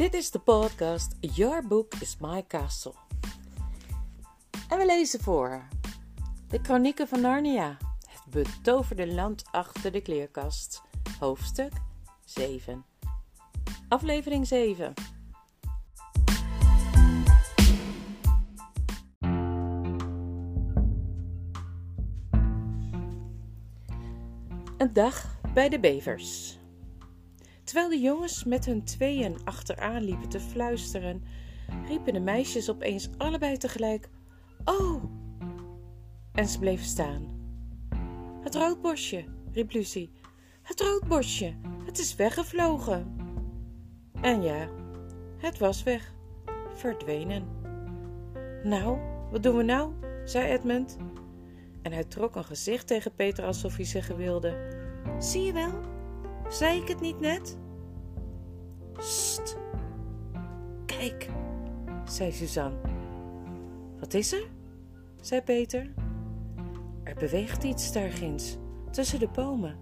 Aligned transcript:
Dit 0.00 0.14
is 0.14 0.30
de 0.30 0.38
podcast 0.38 1.16
Your 1.20 1.66
Book 1.66 1.94
is 1.94 2.16
My 2.20 2.44
Castle. 2.48 2.94
En 4.68 4.78
we 4.78 4.86
lezen 4.86 5.20
voor 5.20 5.68
De 6.48 6.58
Chronieken 6.62 7.08
van 7.08 7.20
Narnia, 7.20 7.76
het 8.08 8.22
betoverde 8.30 9.06
land 9.06 9.42
achter 9.50 9.92
de 9.92 10.00
kleerkast, 10.00 10.82
hoofdstuk 11.18 11.72
7. 12.24 12.84
Aflevering 13.88 14.46
7. 14.46 14.94
Een 24.76 24.92
dag 24.92 25.40
bij 25.54 25.68
de 25.68 25.80
bevers. 25.80 26.59
Terwijl 27.70 27.90
de 27.90 28.00
jongens 28.00 28.44
met 28.44 28.64
hun 28.64 28.84
tweeën 28.84 29.36
achteraan 29.44 30.02
liepen 30.02 30.28
te 30.28 30.40
fluisteren, 30.40 31.22
riepen 31.86 32.12
de 32.12 32.20
meisjes 32.20 32.70
opeens 32.70 33.08
allebei 33.16 33.56
tegelijk: 33.56 34.08
Oh! 34.64 35.04
En 36.32 36.48
ze 36.48 36.58
bleven 36.58 36.84
staan. 36.84 37.40
Het 38.42 38.54
roodbosje, 38.54 39.24
riep 39.52 39.72
Lucie. 39.72 40.10
Het 40.62 40.80
roodbosje, 40.80 41.54
het 41.84 41.98
is 41.98 42.16
weggevlogen. 42.16 43.16
En 44.20 44.42
ja, 44.42 44.68
het 45.38 45.58
was 45.58 45.82
weg, 45.82 46.14
verdwenen. 46.74 47.44
Nou, 48.62 48.98
wat 49.30 49.42
doen 49.42 49.56
we 49.56 49.62
nou? 49.62 49.92
zei 50.24 50.52
Edmund. 50.52 50.96
En 51.82 51.92
hij 51.92 52.04
trok 52.04 52.34
een 52.34 52.44
gezicht 52.44 52.86
tegen 52.86 53.14
Peter 53.14 53.44
alsof 53.44 53.76
hij 53.76 53.84
zeggen 53.84 54.16
wilde: 54.16 54.56
Zie 55.18 55.42
je 55.42 55.52
wel? 55.52 55.80
Zei 56.48 56.80
ik 56.80 56.88
het 56.88 57.00
niet 57.00 57.20
net? 57.20 57.58
Sst. 58.98 59.56
Kijk, 60.86 61.28
zei 62.04 62.32
Suzanne. 62.32 62.76
Wat 63.98 64.14
is 64.14 64.32
er? 64.32 64.48
zei 65.20 65.42
Peter. 65.42 65.92
Er 67.02 67.14
beweegt 67.14 67.64
iets 67.64 67.92
daarginds, 67.92 68.56
tussen 68.90 69.18
de 69.18 69.28
bomen, 69.28 69.78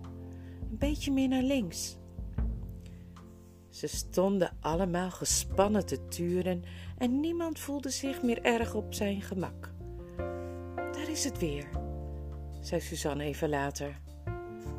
een 0.71 0.79
beetje 0.79 1.13
meer 1.13 1.29
naar 1.29 1.43
links. 1.43 1.99
Ze 3.69 3.87
stonden 3.87 4.57
allemaal 4.61 5.11
gespannen 5.11 5.87
te 5.87 6.09
turen 6.09 6.63
en 6.99 7.21
niemand 7.21 7.59
voelde 7.59 7.91
zich 7.91 8.23
meer 8.23 8.43
erg 8.43 8.75
op 8.75 8.95
zijn 8.95 9.23
gemak. 9.23 9.73
Daar 10.77 11.09
is 11.11 11.25
het 11.25 11.39
weer, 11.39 11.69
zei 12.61 12.81
Suzanne 12.81 13.25
even 13.25 13.49
later. 13.49 14.01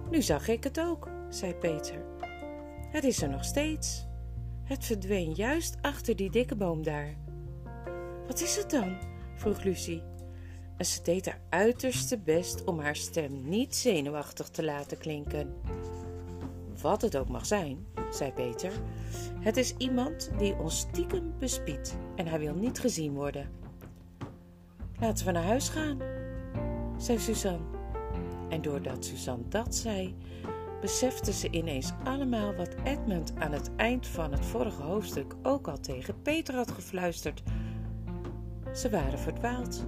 Nu 0.10 0.22
zag 0.22 0.48
ik 0.48 0.64
het 0.64 0.80
ook, 0.80 1.10
zei 1.30 1.56
Peter. 1.56 2.06
Het 2.92 3.04
is 3.04 3.22
er 3.22 3.30
nog 3.30 3.44
steeds. 3.44 4.09
Het 4.70 4.86
verdween 4.86 5.34
juist 5.34 5.78
achter 5.82 6.16
die 6.16 6.30
dikke 6.30 6.56
boom 6.56 6.84
daar. 6.84 7.16
Wat 8.28 8.42
is 8.42 8.56
het 8.56 8.70
dan? 8.70 8.98
vroeg 9.36 9.64
Lucie. 9.64 10.04
En 10.78 10.86
ze 10.86 11.02
deed 11.02 11.26
haar 11.26 11.42
uiterste 11.50 12.18
best 12.18 12.64
om 12.64 12.80
haar 12.80 12.96
stem 12.96 13.50
niet 13.50 13.76
zenuwachtig 13.76 14.48
te 14.48 14.64
laten 14.64 14.98
klinken. 14.98 15.54
Wat 16.82 17.02
het 17.02 17.18
ook 17.18 17.30
mag 17.30 17.46
zijn, 17.46 17.86
zei 18.12 18.32
Peter. 18.32 18.72
Het 19.40 19.58
is 19.58 19.74
iemand 19.78 20.32
die 20.38 20.58
ons 20.58 20.78
stiekem 20.80 21.34
bespiedt 21.40 21.98
en 22.16 22.28
hij 22.28 22.40
wil 22.40 22.56
niet 22.56 22.80
gezien 22.80 23.14
worden. 23.14 23.50
Laten 25.00 25.26
we 25.26 25.32
naar 25.32 25.44
huis 25.44 25.70
gaan, 25.70 25.98
zei 26.98 27.20
Suzanne. 27.20 27.66
En 28.50 28.62
doordat 28.62 29.06
Suzanne 29.06 29.48
dat 29.48 29.76
zei, 29.76 30.16
beseften 30.82 31.34
ze 31.34 31.50
ineens 31.50 31.92
allemaal 32.04 32.56
wat 32.56 32.76
Edmund 32.84 33.34
aan 33.36 33.52
het 33.52 33.76
eind 33.76 34.08
van 34.08 34.32
het 34.32 34.46
vorige 34.46 34.82
hoofdstuk 34.82 35.36
ook 35.44 35.68
al 35.68 35.80
tegen 35.80 36.22
Peter 36.22 36.56
had 36.56 36.72
gefluisterd. 36.72 37.42
Ze 38.74 38.90
waren 38.90 39.20
verdwaald. 39.20 39.86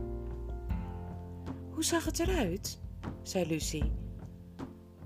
Hoe 1.71 1.83
zag 1.83 2.05
het 2.05 2.19
eruit? 2.19 2.79
zei 3.21 3.47
Lucie. 3.47 3.91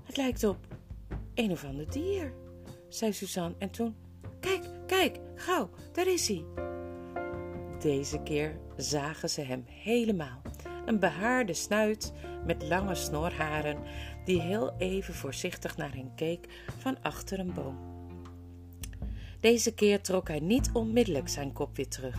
Het 0.02 0.16
lijkt 0.16 0.44
op 0.44 0.58
een 1.34 1.50
of 1.50 1.64
ander 1.64 1.90
dier, 1.90 2.32
zei 2.88 3.12
Suzanne 3.12 3.54
en 3.58 3.70
toen. 3.70 3.96
Kijk, 4.40 4.62
kijk, 4.86 5.20
gauw, 5.34 5.70
daar 5.92 6.06
is 6.06 6.28
hij. 6.28 6.44
Deze 7.78 8.22
keer 8.22 8.58
zagen 8.76 9.30
ze 9.30 9.40
hem 9.40 9.64
helemaal. 9.66 10.42
Een 10.86 10.98
behaarde 10.98 11.54
snuit 11.54 12.12
met 12.44 12.62
lange 12.62 12.94
snorharen 12.94 13.78
die 14.24 14.40
heel 14.40 14.74
even 14.78 15.14
voorzichtig 15.14 15.76
naar 15.76 15.94
hen 15.94 16.14
keek 16.14 16.64
van 16.78 17.02
achter 17.02 17.38
een 17.38 17.52
boom. 17.52 17.78
Deze 19.40 19.74
keer 19.74 20.00
trok 20.00 20.28
hij 20.28 20.40
niet 20.40 20.70
onmiddellijk 20.72 21.28
zijn 21.28 21.52
kop 21.52 21.76
weer 21.76 21.88
terug. 21.88 22.18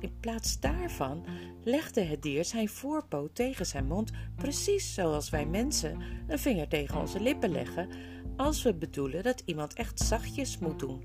In 0.00 0.18
plaats 0.20 0.60
daarvan 0.60 1.24
legde 1.64 2.00
het 2.00 2.22
dier 2.22 2.44
zijn 2.44 2.68
voorpoot 2.68 3.34
tegen 3.34 3.66
zijn 3.66 3.86
mond, 3.86 4.10
precies 4.36 4.94
zoals 4.94 5.30
wij 5.30 5.46
mensen 5.46 6.00
een 6.26 6.38
vinger 6.38 6.68
tegen 6.68 7.00
onze 7.00 7.20
lippen 7.20 7.50
leggen 7.50 7.88
als 8.36 8.62
we 8.62 8.74
bedoelen 8.74 9.22
dat 9.22 9.42
iemand 9.44 9.74
echt 9.74 10.00
zachtjes 10.00 10.58
moet 10.58 10.78
doen. 10.78 11.04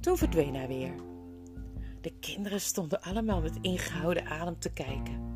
Toen 0.00 0.16
verdween 0.16 0.54
hij 0.54 0.68
weer. 0.68 1.09
De 2.00 2.12
kinderen 2.20 2.60
stonden 2.60 3.02
allemaal 3.02 3.40
met 3.40 3.58
ingehouden 3.60 4.26
adem 4.26 4.58
te 4.58 4.72
kijken. 4.72 5.28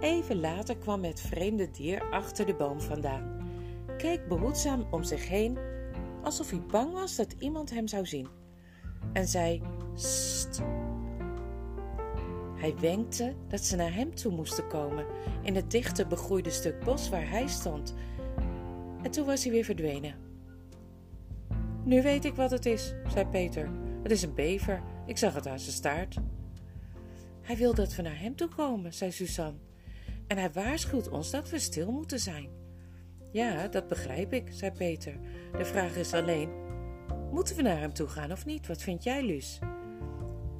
Even 0.00 0.40
later 0.40 0.76
kwam 0.76 1.04
het 1.04 1.20
vreemde 1.20 1.70
dier 1.70 2.10
achter 2.10 2.46
de 2.46 2.54
boom 2.54 2.80
vandaan, 2.80 3.48
keek 3.96 4.28
behoedzaam 4.28 4.86
om 4.90 5.02
zich 5.02 5.28
heen, 5.28 5.58
alsof 6.22 6.50
hij 6.50 6.60
bang 6.60 6.92
was 6.92 7.16
dat 7.16 7.34
iemand 7.38 7.70
hem 7.70 7.88
zou 7.88 8.06
zien, 8.06 8.28
en 9.12 9.28
zei: 9.28 9.62
Sst. 9.94 10.62
Hij 12.54 12.74
wenkte 12.80 13.34
dat 13.48 13.60
ze 13.60 13.76
naar 13.76 13.94
hem 13.94 14.14
toe 14.14 14.32
moesten 14.32 14.68
komen, 14.68 15.06
in 15.42 15.54
het 15.54 15.70
dichte 15.70 16.06
begroeide 16.06 16.50
stuk 16.50 16.84
bos 16.84 17.08
waar 17.08 17.30
hij 17.30 17.46
stond, 17.48 17.94
en 19.02 19.10
toen 19.10 19.26
was 19.26 19.42
hij 19.42 19.52
weer 19.52 19.64
verdwenen. 19.64 20.14
Nu 21.84 22.02
weet 22.02 22.24
ik 22.24 22.34
wat 22.34 22.50
het 22.50 22.66
is, 22.66 22.94
zei 23.08 23.26
Peter. 23.26 23.70
Het 24.02 24.12
is 24.12 24.22
een 24.22 24.34
bever. 24.34 24.82
Ik 25.06 25.18
zag 25.18 25.34
het 25.34 25.46
aan 25.46 25.58
zijn 25.58 25.72
staart. 25.72 26.16
Hij 27.42 27.56
wil 27.56 27.74
dat 27.74 27.94
we 27.94 28.02
naar 28.02 28.20
hem 28.20 28.36
toe 28.36 28.48
komen, 28.48 28.94
zei 28.94 29.12
Suzanne. 29.12 29.58
En 30.26 30.38
hij 30.38 30.52
waarschuwt 30.52 31.08
ons 31.08 31.30
dat 31.30 31.50
we 31.50 31.58
stil 31.58 31.92
moeten 31.92 32.18
zijn. 32.18 32.48
Ja, 33.32 33.68
dat 33.68 33.88
begrijp 33.88 34.32
ik, 34.32 34.48
zei 34.50 34.72
Peter. 34.72 35.18
De 35.58 35.64
vraag 35.64 35.96
is 35.96 36.12
alleen: 36.12 36.50
moeten 37.30 37.56
we 37.56 37.62
naar 37.62 37.80
hem 37.80 37.92
toe 37.92 38.08
gaan 38.08 38.32
of 38.32 38.46
niet? 38.46 38.66
Wat 38.66 38.82
vind 38.82 39.04
jij, 39.04 39.22
Luus? 39.24 39.58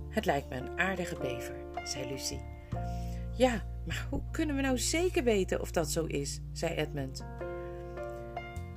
Het 0.09 0.25
lijkt 0.25 0.49
me 0.49 0.57
een 0.57 0.79
aardige 0.79 1.17
bever, 1.21 1.55
zei 1.85 2.09
Lucie. 2.09 2.41
Ja, 3.37 3.65
maar 3.87 4.07
hoe 4.11 4.23
kunnen 4.31 4.57
we 4.57 4.63
nou 4.63 4.79
zeker 4.79 5.25
weten 5.25 5.61
of 5.61 5.71
dat 5.71 5.91
zo 5.91 6.05
is? 6.05 6.41
zei 6.53 6.75
Edmund. 6.75 7.25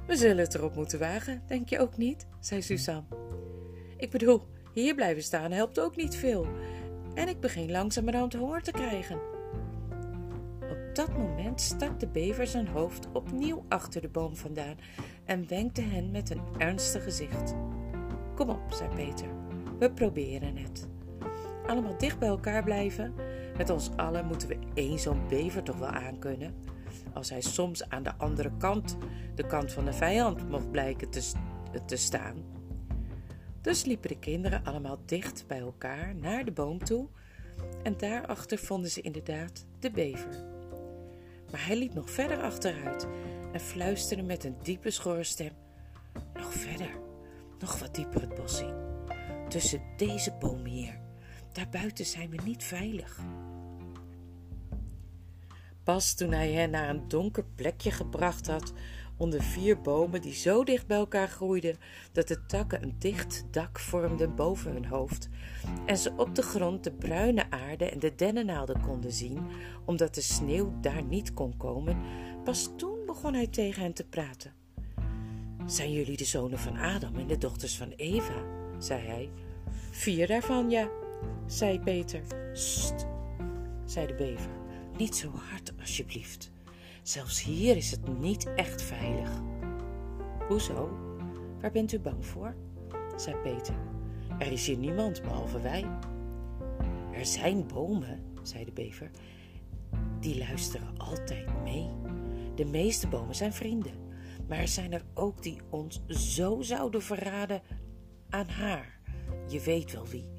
We 0.08 0.16
zullen 0.16 0.38
het 0.38 0.56
erop 0.56 0.76
moeten 0.76 1.00
wagen, 1.00 1.42
denk 1.48 1.70
je 1.70 1.80
ook 1.80 1.98
niet? 1.98 2.28
zei 2.40 2.62
Suzanne. 2.62 3.08
Ik 3.98 4.10
bedoel, 4.10 4.48
hier 4.82 4.96
blijven 4.96 5.24
staan 5.24 5.52
helpt 5.52 5.80
ook 5.80 5.96
niet 5.96 6.16
veel. 6.16 6.48
En 7.14 7.28
ik 7.28 7.40
begin 7.40 7.72
langzamerhand 7.72 8.34
honger 8.34 8.62
te 8.62 8.72
krijgen 8.72 9.36
dat 10.98 11.18
moment 11.18 11.62
stak 11.62 12.00
de 12.00 12.08
bever 12.08 12.48
zijn 12.48 12.68
hoofd 12.68 13.08
opnieuw 13.14 13.66
achter 13.68 14.02
de 14.02 14.08
boom 14.08 14.36
vandaan 14.36 14.76
en 15.26 15.48
wenkte 15.48 15.82
hen 15.82 16.12
met 16.12 16.30
een 16.30 16.42
ernstig 16.58 17.04
gezicht. 17.04 17.56
Kom 18.36 18.50
op, 18.50 18.74
zei 18.74 18.90
Peter, 18.96 19.28
we 19.80 19.92
proberen 19.92 20.58
het. 20.58 20.88
Allemaal 21.68 21.98
dicht 21.98 22.20
bij 22.20 22.28
elkaar 22.28 22.64
blijven. 22.64 23.14
Met 23.58 23.70
ons 23.70 23.90
allen 23.96 24.26
moeten 24.26 24.48
we 24.48 24.58
één 24.74 25.00
zo'n 25.00 25.28
bever 25.28 25.64
toch 25.64 25.78
wel 25.78 25.90
aankunnen. 25.90 26.56
Als 27.14 27.30
hij 27.30 27.42
soms 27.42 27.90
aan 27.90 28.04
de 28.04 28.16
andere 28.18 28.52
kant, 28.58 28.98
de 29.36 29.46
kant 29.46 29.72
van 29.72 29.86
de 29.86 29.94
vijand, 29.94 30.50
mocht 30.50 30.72
blijken 30.72 31.10
te, 31.10 31.32
te 31.86 31.96
staan. 31.96 32.57
Dus 33.68 33.86
liepen 33.86 34.10
de 34.10 34.20
kinderen 34.20 34.64
allemaal 34.64 35.00
dicht 35.06 35.44
bij 35.48 35.60
elkaar 35.60 36.16
naar 36.16 36.46
de 36.46 36.52
boom 36.52 36.84
toe. 36.84 37.08
En 37.84 37.98
daarachter 37.98 38.58
vonden 38.58 38.92
ze 38.92 39.02
inderdaad 39.02 39.66
de 39.80 39.92
bever. 39.92 40.46
Maar 41.52 41.66
hij 41.66 41.78
liep 41.78 41.94
nog 41.94 42.10
verder 42.10 42.42
achteruit 42.42 43.08
en 43.54 43.60
fluisterde 43.60 44.24
met 44.24 44.44
een 44.44 44.56
diepe 44.62 44.90
schorre 44.90 45.24
stem: 45.24 45.52
Nog 46.34 46.54
verder, 46.54 46.90
nog 47.60 47.80
wat 47.80 47.96
dieper 47.96 48.22
het 48.22 48.36
bos 48.36 48.62
in. 48.62 48.74
Tussen 49.50 49.82
deze 49.98 50.36
bomen 50.40 50.72
hier. 50.72 51.00
Daarbuiten 51.52 52.06
zijn 52.06 52.30
we 52.30 52.38
niet 52.44 52.64
veilig. 52.64 53.20
Pas 55.84 56.14
toen 56.14 56.32
hij 56.32 56.52
hen 56.52 56.70
naar 56.70 56.90
een 56.90 57.08
donker 57.08 57.46
plekje 57.56 57.92
gebracht 57.92 58.48
had, 58.48 58.74
onder 59.18 59.44
vier 59.44 59.82
bomen 59.82 60.22
die 60.22 60.34
zo 60.34 60.64
dicht 60.64 60.88
bij 60.88 60.98
elkaar 60.98 61.28
groeiden 61.28 61.78
dat 62.12 62.28
de 62.28 62.46
takken 62.46 62.84
een 62.84 62.96
dicht 63.00 63.44
dak 63.52 63.80
vormden 63.80 64.36
boven 64.36 64.72
hun 64.72 64.86
hoofd 64.86 65.30
en 65.86 65.98
ze 65.98 66.12
op 66.16 66.36
de 66.36 66.42
grond 66.42 66.84
de 66.84 66.92
bruine 66.92 67.50
aarde 67.50 67.90
en 67.90 68.00
de 68.00 68.16
dennennaalden 68.16 68.82
konden 68.82 69.12
zien, 69.12 69.46
omdat 69.86 70.16
de 70.16 70.22
sneeuw 70.22 70.74
daar 70.82 71.04
niet 71.04 71.34
kon 71.34 71.58
komen, 71.58 71.98
pas 72.44 72.70
toen 72.78 73.06
begon 73.06 73.34
hij 73.34 73.48
tegen 73.48 73.82
hen 73.82 73.94
te 73.94 74.08
praten. 74.08 74.54
Zijn 75.66 75.92
jullie 75.92 76.18
de 76.18 76.26
zonen 76.26 76.60
van 76.60 76.78
Adam 76.78 77.16
en 77.16 77.28
de 77.28 77.38
dochters 77.38 77.78
van 77.78 77.90
Eva? 77.96 78.44
zei 78.78 79.08
hij. 79.08 79.30
Vier 79.92 80.28
daarvan, 80.28 80.70
ja, 80.70 80.90
zei 81.46 81.80
Peter. 81.80 82.22
Sst, 82.54 83.08
zei 83.86 84.08
de 84.08 84.14
bever. 84.14 84.52
Niet 84.98 85.16
zo 85.16 85.30
hard, 85.30 85.74
alsjeblieft. 85.80 86.52
Zelfs 87.08 87.44
hier 87.44 87.76
is 87.76 87.92
het 87.92 88.20
niet 88.20 88.54
echt 88.56 88.82
veilig. 88.82 89.30
Hoezo? 90.48 90.90
Waar 91.62 91.72
bent 91.72 91.92
u 91.92 92.00
bang 92.00 92.26
voor? 92.26 92.56
zei 93.16 93.36
Peter. 93.36 93.76
Er 94.40 94.52
is 94.52 94.68
hier 94.68 94.78
niemand 94.78 95.22
behalve 95.22 95.62
wij. 95.62 95.86
Er 97.14 97.26
zijn 97.26 97.68
bomen, 97.68 98.24
zei 98.44 98.66
de 98.66 98.72
bever. 98.72 99.10
Die 100.20 100.38
luisteren 100.38 100.98
altijd 100.98 101.64
mee. 101.64 101.90
De 102.56 102.66
meeste 102.66 103.08
bomen 103.08 103.36
zijn 103.36 103.54
vrienden, 103.54 103.94
maar 104.48 104.58
er 104.58 104.68
zijn 104.68 104.94
er 104.94 105.06
ook 105.14 105.44
die 105.44 105.62
ons 105.70 106.06
zo 106.08 106.62
zouden 106.62 107.02
verraden 107.02 107.62
aan 108.30 108.48
haar. 108.48 109.00
Je 109.48 109.62
weet 109.62 109.92
wel 109.92 110.08
wie. 110.08 110.30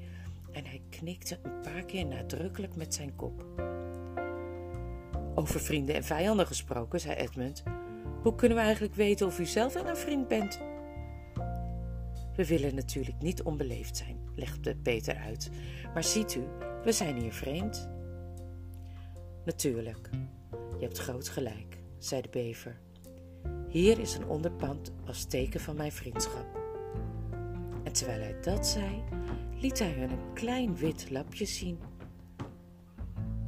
En 0.51 0.65
hij 0.65 0.81
knikte 0.89 1.39
een 1.43 1.61
paar 1.61 1.85
keer 1.85 2.05
nadrukkelijk 2.05 2.75
met 2.75 2.93
zijn 2.93 3.15
kop. 3.15 3.45
Over 5.39 5.59
vrienden 5.59 5.95
en 5.95 6.03
vijanden 6.03 6.47
gesproken, 6.47 6.99
zei 6.99 7.15
Edmund. 7.15 7.63
Hoe 8.21 8.35
kunnen 8.35 8.57
we 8.57 8.63
eigenlijk 8.63 8.95
weten 8.95 9.27
of 9.27 9.39
u 9.39 9.45
zelf 9.45 9.73
wel 9.73 9.87
een 9.87 9.97
vriend 9.97 10.27
bent? 10.27 10.59
We 12.35 12.45
willen 12.47 12.75
natuurlijk 12.75 13.21
niet 13.21 13.43
onbeleefd 13.43 13.97
zijn, 13.97 14.17
legde 14.35 14.75
Peter 14.75 15.15
uit. 15.15 15.49
Maar 15.93 16.03
ziet 16.03 16.35
u, 16.35 16.43
we 16.83 16.91
zijn 16.91 17.15
hier 17.15 17.33
vreemd. 17.33 17.89
Natuurlijk, 19.45 20.09
je 20.51 20.85
hebt 20.85 20.97
groot 20.97 21.29
gelijk, 21.29 21.77
zei 21.97 22.21
de 22.21 22.29
bever. 22.29 22.79
Hier 23.67 23.99
is 23.99 24.15
een 24.15 24.27
onderpand 24.27 24.91
als 25.05 25.25
teken 25.25 25.59
van 25.59 25.75
mijn 25.75 25.91
vriendschap. 25.91 26.47
En 27.83 27.93
terwijl 27.93 28.21
hij 28.21 28.39
dat 28.41 28.67
zei, 28.67 29.03
liet 29.59 29.79
hij 29.79 29.91
hun 29.91 30.11
een 30.11 30.33
klein 30.33 30.75
wit 30.75 31.09
lapje 31.09 31.45
zien. 31.45 31.88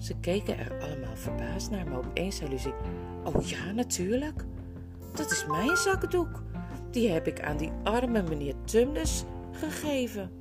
Ze 0.01 0.15
keken 0.19 0.57
er 0.57 0.81
allemaal 0.81 1.15
verbaasd 1.15 1.71
naar, 1.71 1.88
maar 1.88 1.98
opeens 1.98 2.36
zei 2.36 2.50
Lucie: 2.50 2.74
Oh 3.24 3.48
ja, 3.48 3.71
natuurlijk. 3.71 4.45
Dat 5.15 5.31
is 5.31 5.45
mijn 5.45 5.77
zakdoek. 5.77 6.44
Die 6.92 7.09
heb 7.09 7.27
ik 7.27 7.42
aan 7.42 7.57
die 7.57 7.71
arme 7.83 8.21
meneer 8.21 8.56
Tumnus 8.63 9.24
gegeven. 9.51 10.31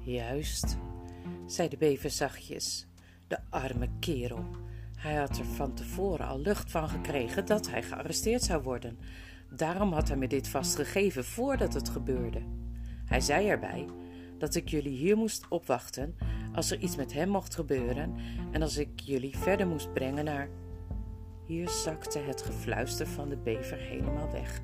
Juist, 0.00 0.76
zei 1.46 1.68
de 1.68 1.76
bever 1.76 2.10
zachtjes. 2.10 2.86
De 3.28 3.38
arme 3.50 3.88
kerel. 4.00 4.44
Hij 4.96 5.14
had 5.14 5.38
er 5.38 5.44
van 5.44 5.74
tevoren 5.74 6.26
al 6.26 6.38
lucht 6.40 6.70
van 6.70 6.88
gekregen 6.88 7.46
dat 7.46 7.70
hij 7.70 7.82
gearresteerd 7.82 8.42
zou 8.42 8.62
worden. 8.62 8.98
Daarom 9.56 9.92
had 9.92 10.08
hij 10.08 10.16
me 10.16 10.26
dit 10.26 10.48
vastgegeven 10.48 11.24
voordat 11.24 11.74
het 11.74 11.88
gebeurde. 11.88 12.42
Hij 13.04 13.20
zei 13.20 13.48
erbij 13.48 13.86
dat 14.38 14.54
ik 14.54 14.68
jullie 14.68 14.96
hier 14.96 15.16
moest 15.16 15.48
opwachten 15.48 16.16
als 16.52 16.70
er 16.70 16.78
iets 16.78 16.96
met 16.96 17.12
hem 17.12 17.28
mocht 17.28 17.54
gebeuren 17.54 18.14
en 18.50 18.62
als 18.62 18.76
ik 18.76 19.00
jullie 19.00 19.38
verder 19.38 19.66
moest 19.66 19.92
brengen 19.92 20.24
naar. 20.24 20.48
Hier 21.46 21.68
zakte 21.68 22.18
het 22.18 22.42
gefluister 22.42 23.06
van 23.06 23.28
de 23.28 23.36
bever 23.36 23.78
helemaal 23.78 24.30
weg 24.30 24.60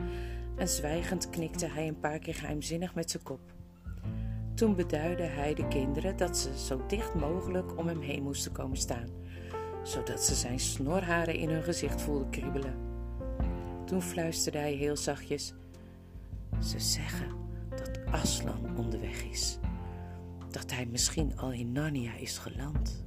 en 0.57 0.69
zwijgend 0.69 1.31
knikte 1.31 1.67
hij 1.67 1.89
een 1.89 2.01
paar 2.01 2.19
keer 2.19 2.35
geheimzinnig 2.35 2.95
met 2.95 3.11
zijn 3.11 3.23
kop. 3.23 3.53
Toen 4.55 4.75
beduidde 4.75 5.23
hij 5.23 5.55
de 5.55 5.69
kinderen 5.69 6.17
dat 6.17 6.39
ze 6.39 6.59
zo 6.59 6.87
dicht 6.87 7.15
mogelijk 7.15 7.79
om 7.79 7.87
hem 7.87 8.01
heen 8.01 8.23
moesten 8.23 8.53
komen 8.53 8.77
staan, 8.77 9.09
zodat 9.83 10.23
ze 10.23 10.35
zijn 10.35 10.59
snorharen 10.59 11.35
in 11.35 11.51
hun 11.51 11.63
gezicht 11.63 12.03
voelden 12.03 12.31
kriebelen. 12.31 12.90
Toen 13.91 14.03
fluisterde 14.03 14.59
hij 14.59 14.73
heel 14.73 14.97
zachtjes: 14.97 15.55
Ze 16.63 16.79
zeggen 16.79 17.29
dat 17.71 18.07
Aslan 18.07 18.77
onderweg 18.79 19.25
is, 19.25 19.59
dat 20.51 20.71
hij 20.73 20.87
misschien 20.87 21.39
al 21.39 21.53
in 21.53 21.73
Narnia 21.73 22.15
is 22.15 22.39
geland. 22.39 23.05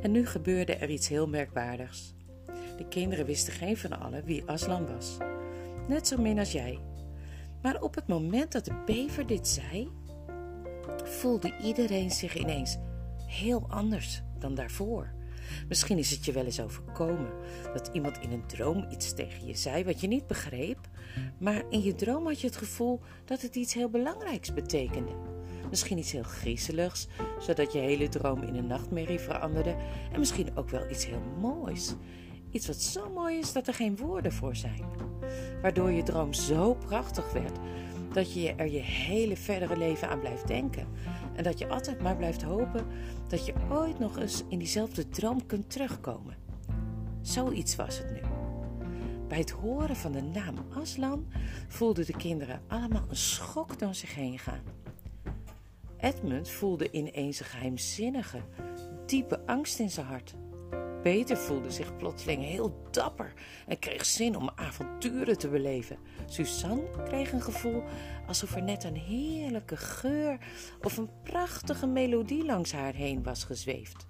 En 0.00 0.10
nu 0.10 0.26
gebeurde 0.26 0.74
er 0.74 0.90
iets 0.90 1.08
heel 1.08 1.28
merkwaardigs. 1.28 2.14
De 2.76 2.86
kinderen 2.88 3.26
wisten 3.26 3.52
geen 3.52 3.76
van 3.76 4.00
allen 4.00 4.24
wie 4.24 4.44
Aslan 4.44 4.86
was, 4.86 5.16
net 5.88 6.06
zo 6.06 6.20
min 6.20 6.38
als 6.38 6.52
jij. 6.52 6.80
Maar 7.62 7.82
op 7.82 7.94
het 7.94 8.06
moment 8.06 8.52
dat 8.52 8.64
de 8.64 8.82
bever 8.86 9.26
dit 9.26 9.48
zei, 9.48 9.90
voelde 11.04 11.56
iedereen 11.62 12.10
zich 12.10 12.36
ineens 12.36 12.76
heel 13.26 13.66
anders 13.68 14.22
dan 14.38 14.54
daarvoor. 14.54 15.15
Misschien 15.68 15.98
is 15.98 16.10
het 16.10 16.24
je 16.24 16.32
wel 16.32 16.44
eens 16.44 16.60
overkomen 16.60 17.30
dat 17.72 17.90
iemand 17.92 18.18
in 18.18 18.32
een 18.32 18.46
droom 18.46 18.86
iets 18.90 19.14
tegen 19.14 19.46
je 19.46 19.54
zei 19.54 19.84
wat 19.84 20.00
je 20.00 20.06
niet 20.06 20.26
begreep, 20.26 20.78
maar 21.38 21.62
in 21.70 21.82
je 21.82 21.94
droom 21.94 22.26
had 22.26 22.40
je 22.40 22.46
het 22.46 22.56
gevoel 22.56 23.00
dat 23.24 23.42
het 23.42 23.56
iets 23.56 23.74
heel 23.74 23.88
belangrijks 23.88 24.54
betekende. 24.54 25.12
Misschien 25.70 25.98
iets 25.98 26.12
heel 26.12 26.22
griezeligs, 26.22 27.06
zodat 27.38 27.72
je 27.72 27.78
hele 27.78 28.08
droom 28.08 28.42
in 28.42 28.54
een 28.54 28.66
nachtmerrie 28.66 29.18
veranderde, 29.18 29.76
en 30.12 30.18
misschien 30.18 30.56
ook 30.56 30.70
wel 30.70 30.90
iets 30.90 31.06
heel 31.06 31.22
moois. 31.40 31.94
Iets 32.50 32.66
wat 32.66 32.82
zo 32.82 33.10
mooi 33.10 33.38
is 33.38 33.52
dat 33.52 33.66
er 33.66 33.74
geen 33.74 33.96
woorden 33.96 34.32
voor 34.32 34.56
zijn. 34.56 34.84
Waardoor 35.62 35.90
je 35.90 36.02
droom 36.02 36.32
zo 36.32 36.74
prachtig 36.74 37.32
werd 37.32 37.58
dat 38.12 38.32
je 38.32 38.54
er 38.54 38.70
je 38.70 38.78
hele 38.78 39.36
verdere 39.36 39.78
leven 39.78 40.08
aan 40.08 40.20
blijft 40.20 40.46
denken. 40.46 40.86
En 41.36 41.42
dat 41.42 41.58
je 41.58 41.68
altijd 41.68 42.02
maar 42.02 42.16
blijft 42.16 42.42
hopen 42.42 42.86
dat 43.28 43.46
je 43.46 43.54
ooit 43.70 43.98
nog 43.98 44.18
eens 44.18 44.42
in 44.48 44.58
diezelfde 44.58 45.08
droom 45.08 45.46
kunt 45.46 45.70
terugkomen. 45.70 46.36
Zoiets 47.20 47.76
was 47.76 47.98
het 47.98 48.12
nu. 48.12 48.20
Bij 49.28 49.38
het 49.38 49.50
horen 49.50 49.96
van 49.96 50.12
de 50.12 50.22
naam 50.22 50.54
Aslan 50.74 51.26
voelden 51.68 52.06
de 52.06 52.16
kinderen 52.16 52.60
allemaal 52.66 53.04
een 53.08 53.16
schok 53.16 53.78
door 53.78 53.94
zich 53.94 54.14
heen 54.14 54.38
gaan. 54.38 54.62
Edmund 55.96 56.48
voelde 56.48 56.90
ineens 56.90 57.40
een 57.40 57.46
geheimzinnige, 57.46 58.40
diepe 59.06 59.46
angst 59.46 59.78
in 59.78 59.90
zijn 59.90 60.06
hart. 60.06 60.34
Peter 61.06 61.36
voelde 61.36 61.70
zich 61.70 61.96
plotseling 61.96 62.42
heel 62.42 62.88
dapper 62.90 63.32
en 63.66 63.78
kreeg 63.78 64.04
zin 64.04 64.36
om 64.36 64.50
avonturen 64.54 65.38
te 65.38 65.48
beleven. 65.48 65.98
Suzanne 66.26 67.04
kreeg 67.04 67.32
een 67.32 67.42
gevoel 67.42 67.82
alsof 68.26 68.54
er 68.54 68.62
net 68.62 68.84
een 68.84 68.96
heerlijke 68.96 69.76
geur 69.76 70.38
of 70.82 70.96
een 70.96 71.10
prachtige 71.22 71.86
melodie 71.86 72.44
langs 72.44 72.72
haar 72.72 72.94
heen 72.94 73.22
was 73.22 73.44
gezweefd. 73.44 74.06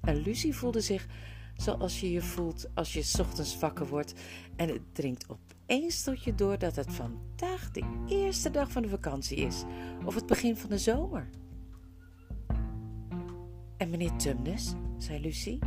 En 0.00 0.16
Lucie 0.16 0.56
voelde 0.56 0.80
zich 0.80 1.06
zoals 1.54 2.00
je 2.00 2.10
je 2.12 2.22
voelt 2.22 2.68
als 2.74 2.92
je 2.92 3.20
ochtends 3.20 3.58
wakker 3.58 3.86
wordt 3.86 4.14
en 4.56 4.68
het 4.68 4.94
dringt 4.94 5.26
opeens 5.28 6.02
tot 6.02 6.24
je 6.24 6.34
door 6.34 6.58
dat 6.58 6.76
het 6.76 6.92
vandaag 6.92 7.70
de 7.70 8.04
eerste 8.08 8.50
dag 8.50 8.70
van 8.70 8.82
de 8.82 8.88
vakantie 8.88 9.36
is 9.36 9.64
of 10.04 10.14
het 10.14 10.26
begin 10.26 10.56
van 10.56 10.70
de 10.70 10.78
zomer. 10.78 11.28
En 13.76 13.90
meneer 13.90 14.16
Tumnes, 14.16 14.72
zei 14.98 15.20
Lucie, 15.20 15.58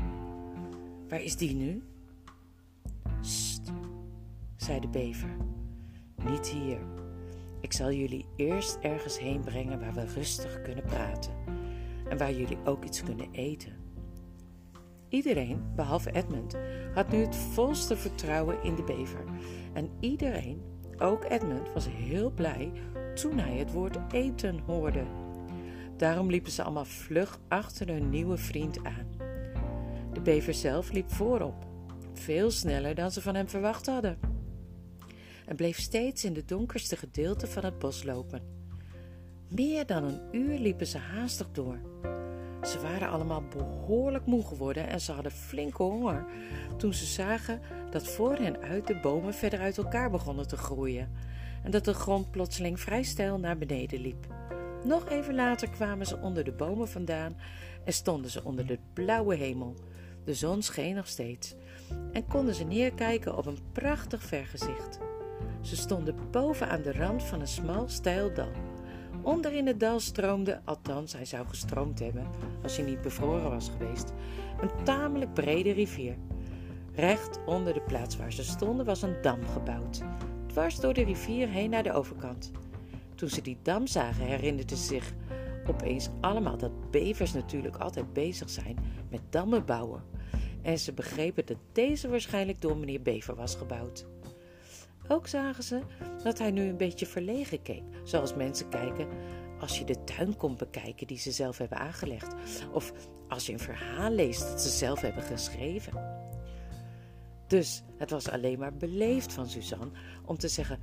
Waar 1.10 1.22
is 1.22 1.36
die 1.36 1.56
nu? 1.56 1.84
Sst, 3.22 3.72
zei 4.56 4.80
de 4.80 4.88
bever. 4.88 5.38
Niet 6.25 6.48
hier. 6.48 6.80
Ik 7.62 7.74
zal 7.74 7.92
jullie 7.92 8.25
eerst 8.36 8.78
ergens 8.82 9.20
heen 9.20 9.42
brengen 9.42 9.80
waar 9.80 9.94
we 9.94 10.06
rustig 10.06 10.62
kunnen 10.62 10.84
praten 10.84 11.34
en 12.10 12.18
waar 12.18 12.34
jullie 12.34 12.58
ook 12.66 12.86
iets 12.86 13.04
kunnen 13.04 13.32
eten. 13.32 13.74
Iedereen, 15.10 15.63
behalve 15.75 16.12
Edmund, 16.12 16.58
had 16.94 17.12
nu 17.12 17.18
het 17.18 17.36
volste 17.36 17.98
vertrouwen 17.98 18.63
in 18.63 18.75
de 18.75 18.84
bever. 18.84 19.24
En 19.74 19.89
iedereen, 20.00 20.62
ook 20.98 21.24
Edmund, 21.24 21.74
was 21.74 21.88
heel 21.89 22.32
blij 22.32 22.72
toen 23.16 23.38
hij 23.38 23.58
het 23.58 23.72
woord 23.72 23.98
eten 24.13 24.60
hoorde. 24.60 25.04
Daarom 25.98 26.30
liepen 26.30 26.51
ze 26.51 26.63
allemaal 26.63 26.86
vlug 26.86 27.39
achter 27.48 27.88
hun 27.88 28.10
nieuwe 28.10 28.38
vriend 28.38 28.84
aan. 28.84 29.19
De 30.13 30.22
bever 30.22 30.54
zelf 30.54 30.92
liep 30.92 31.12
voorop, 31.12 31.66
veel 32.13 32.51
sneller 32.51 32.96
dan 32.96 33.12
ze 33.12 33.22
van 33.22 33.36
hem 33.36 33.50
verwacht 33.50 33.86
hadden, 33.86 34.20
en 35.46 35.56
bleef 35.56 35.80
steeds 35.80 36.24
in 36.24 36.34
de 36.34 36.46
donkerste 36.46 36.96
gedeelte 36.96 37.48
van 37.48 37.66
het 37.66 37.80
bos 37.80 38.04
lopen. 38.04 38.42
Meer 39.50 39.86
dan 39.86 40.04
een 40.04 40.20
uur 40.32 40.60
liepen 40.60 40.88
ze 40.88 40.98
haastig 40.98 41.51
door. 41.51 41.80
Ze 42.62 42.80
waren 42.82 43.10
allemaal 43.10 43.44
behoorlijk 43.50 44.25
moe 44.25 44.46
geworden 44.46 44.88
en 44.88 45.01
ze 45.01 45.12
hadden 45.12 45.32
flinke 45.32 45.84
honger 45.84 46.25
toen 46.78 46.94
ze 46.94 47.06
zagen 47.06 47.62
dat 47.92 48.08
voor 48.08 48.36
hen 48.36 48.60
uit 48.60 48.88
de 48.88 49.00
bomen 49.00 49.34
verder 49.34 49.60
uit 49.60 49.78
elkaar 49.78 50.10
begonnen 50.10 50.48
te 50.48 50.58
groeien 50.58 51.12
en 51.63 51.72
dat 51.72 51.86
de 51.86 51.94
grond 51.94 52.32
plotseling 52.32 52.80
vrij 52.80 53.04
steil 53.04 53.39
naar 53.39 53.58
beneden 53.58 54.00
liep. 54.00 54.28
Nog 54.84 55.10
even 55.10 55.36
later 55.36 55.70
kwamen 55.70 56.06
ze 56.06 56.18
onder 56.18 56.44
de 56.44 56.51
bomen 56.51 56.88
vandaan 56.88 57.38
en 57.86 57.94
stonden 57.94 58.32
ze 58.32 58.44
onder 58.44 58.66
de 58.66 58.80
blauwe 58.94 59.36
hemel, 59.36 59.75
de 60.24 60.34
zon 60.34 60.62
scheen 60.62 60.96
nog 60.96 61.08
steeds 61.08 61.56
en 62.12 62.28
konden 62.28 62.56
ze 62.56 62.64
neerkijken 62.64 63.38
op 63.38 63.46
een 63.46 63.60
prachtig 63.72 64.24
vergezicht. 64.24 65.00
Ze 65.62 65.76
stonden 65.76 66.16
boven 66.32 66.70
aan 66.70 66.82
de 66.82 66.92
rand 66.92 67.24
van 67.24 67.40
een 67.40 67.48
smal 67.48 67.88
steil 67.88 68.34
dal. 68.34 68.52
onder 69.22 69.54
in 69.54 69.68
het 69.68 69.80
dal 69.80 70.00
stroomde, 70.00 70.62
althans 70.66 71.14
hij 71.14 71.26
zou 71.26 71.48
gestroomd 71.48 72.00
hebben 72.00 72.28
als 72.64 72.78
hij 72.78 72.86
niet 72.86 73.02
bevroren 73.02 73.50
was 73.50 73.70
geweest, 73.78 74.14
een 74.62 74.84
tamelijk 74.84 75.34
brede 75.34 75.72
rivier. 75.72 76.16
Recht 76.96 77.40
onder 77.46 77.74
de 77.74 77.82
plaats 77.82 78.18
waar 78.18 78.34
ze 78.34 78.44
stonden 78.44 78.86
was 78.86 79.02
een 79.02 79.22
dam 79.22 79.46
gebouwd, 79.46 80.02
dwars 80.48 80.80
door 80.80 80.94
de 80.94 81.04
rivier 81.04 81.48
heen 81.48 81.70
naar 81.70 81.84
de 81.84 81.94
overkant. 81.94 82.52
Toen 83.16 83.30
ze 83.30 83.42
die 83.42 83.58
dam 83.62 83.88
zagen, 83.88 84.26
herinnerden 84.26 84.78
ze 84.78 84.84
zich 84.84 85.14
opeens 85.68 86.10
allemaal 86.22 86.58
dat 86.58 86.92
bevers 86.92 87.34
natuurlijk 87.34 87.75
altijd 87.75 88.13
bezig 88.13 88.50
zijn 88.50 88.78
met 89.10 89.22
dammen 89.30 89.66
bouwen. 89.66 90.04
En 90.62 90.80
ze 90.80 90.94
begrepen 90.94 91.46
dat 91.46 91.58
deze 91.72 92.10
waarschijnlijk 92.10 92.62
door 92.62 92.78
meneer 92.78 93.01
Bever 93.01 93.36
was 93.36 93.56
gebouwd. 93.56 94.06
Ook 95.08 95.28
zagen 95.28 95.63
ze 95.63 95.82
dat 96.24 96.38
hij 96.38 96.51
nu 96.51 96.62
een 96.62 96.78
beetje 96.78 97.06
verlegen 97.06 97.62
keek, 97.62 97.84
zoals 98.04 98.36
mensen 98.36 98.70
kijken 98.70 99.08
als 99.60 99.78
je 99.78 99.86
de 99.86 100.04
tuin 100.04 100.38
komt 100.38 100.58
bekijken 100.58 101.08
die 101.08 101.18
ze 101.18 101.32
zelf 101.32 101.58
hebben 101.58 101.78
aangelegd, 101.78 102.36
of 102.72 102.94
als 103.28 103.46
je 103.46 103.54
een 103.54 103.60
verhaal 103.60 104.12
leest 104.12 104.42
dat 104.42 104.62
ze 104.62 104.70
zelf 104.70 105.01
hebben 105.01 105.24
geschreven. 105.24 106.28
Dus 107.48 107.84
het 107.98 108.10
was 108.10 108.30
alleen 108.30 108.60
maar 108.60 108.74
beleefd 108.74 109.34
van 109.34 109.48
Suzanne 109.48 109.92
om 110.25 110.38
te 110.38 110.48
zeggen: 110.48 110.80